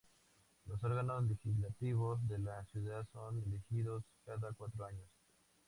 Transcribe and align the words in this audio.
Los 0.65 0.83
órganos 0.83 1.25
legislativos 1.29 2.27
de 2.27 2.39
la 2.39 2.65
ciudad 2.65 3.05
son 3.13 3.37
elegidos 3.43 4.03
cada 4.25 4.51
cuatro 4.53 4.83
años. 4.83 5.05